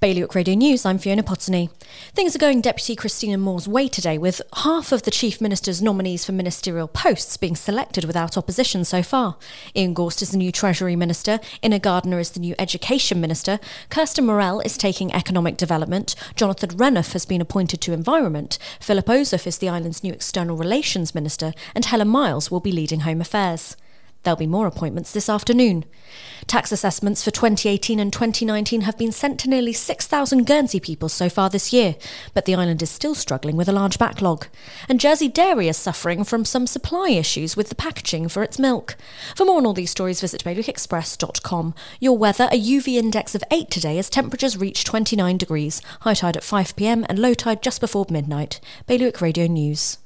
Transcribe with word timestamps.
Bailiwick 0.00 0.34
Radio 0.34 0.54
News, 0.54 0.86
I'm 0.86 0.96
Fiona 0.96 1.22
Potney. 1.22 1.68
Things 2.14 2.34
are 2.34 2.38
going 2.38 2.62
Deputy 2.62 2.96
Kristina 2.96 3.38
Moore's 3.38 3.68
way 3.68 3.86
today, 3.86 4.16
with 4.16 4.40
half 4.54 4.92
of 4.92 5.02
the 5.02 5.10
Chief 5.10 5.42
Minister's 5.42 5.82
nominees 5.82 6.24
for 6.24 6.32
ministerial 6.32 6.88
posts 6.88 7.36
being 7.36 7.54
selected 7.54 8.06
without 8.06 8.38
opposition 8.38 8.86
so 8.86 9.02
far. 9.02 9.36
Ian 9.76 9.92
Gorst 9.92 10.22
is 10.22 10.30
the 10.30 10.38
new 10.38 10.50
Treasury 10.52 10.96
Minister, 10.96 11.38
Inna 11.60 11.78
Gardner 11.78 12.18
is 12.18 12.30
the 12.30 12.40
new 12.40 12.54
Education 12.58 13.20
Minister, 13.20 13.60
Kirsten 13.90 14.24
Morel 14.24 14.60
is 14.60 14.78
taking 14.78 15.12
Economic 15.12 15.58
Development, 15.58 16.14
Jonathan 16.34 16.70
Renouf 16.70 17.12
has 17.12 17.26
been 17.26 17.42
appointed 17.42 17.82
to 17.82 17.92
Environment, 17.92 18.58
Philip 18.80 19.04
Ozouf 19.04 19.46
is 19.46 19.58
the 19.58 19.68
island's 19.68 20.02
new 20.02 20.14
External 20.14 20.56
Relations 20.56 21.14
Minister, 21.14 21.52
and 21.74 21.84
Helen 21.84 22.08
Miles 22.08 22.50
will 22.50 22.60
be 22.60 22.72
leading 22.72 23.00
Home 23.00 23.20
Affairs. 23.20 23.76
There'll 24.22 24.36
be 24.36 24.46
more 24.46 24.66
appointments 24.66 25.12
this 25.12 25.30
afternoon. 25.30 25.86
Tax 26.46 26.72
assessments 26.72 27.24
for 27.24 27.30
2018 27.30 27.98
and 27.98 28.12
2019 28.12 28.82
have 28.82 28.98
been 28.98 29.12
sent 29.12 29.40
to 29.40 29.48
nearly 29.48 29.72
6,000 29.72 30.44
Guernsey 30.44 30.78
people 30.78 31.08
so 31.08 31.30
far 31.30 31.48
this 31.48 31.72
year, 31.72 31.96
but 32.34 32.44
the 32.44 32.54
island 32.54 32.82
is 32.82 32.90
still 32.90 33.14
struggling 33.14 33.56
with 33.56 33.68
a 33.68 33.72
large 33.72 33.98
backlog. 33.98 34.46
And 34.88 35.00
Jersey 35.00 35.28
Dairy 35.28 35.68
is 35.68 35.78
suffering 35.78 36.24
from 36.24 36.44
some 36.44 36.66
supply 36.66 37.10
issues 37.10 37.56
with 37.56 37.70
the 37.70 37.74
packaging 37.74 38.28
for 38.28 38.42
its 38.42 38.58
milk. 38.58 38.96
For 39.34 39.46
more 39.46 39.56
on 39.58 39.66
all 39.66 39.72
these 39.72 39.90
stories, 39.90 40.20
visit 40.20 40.44
bailiwickexpress.com. 40.44 41.74
Your 41.98 42.18
weather, 42.18 42.48
a 42.52 42.60
UV 42.60 42.96
index 42.96 43.34
of 43.34 43.44
8 43.50 43.70
today 43.70 43.98
as 43.98 44.10
temperatures 44.10 44.56
reach 44.56 44.84
29 44.84 45.38
degrees, 45.38 45.80
high 46.00 46.14
tide 46.14 46.36
at 46.36 46.42
5pm 46.42 47.06
and 47.08 47.18
low 47.18 47.32
tide 47.32 47.62
just 47.62 47.80
before 47.80 48.04
midnight. 48.10 48.60
Bailiwick 48.86 49.20
Radio 49.20 49.46
News. 49.46 49.98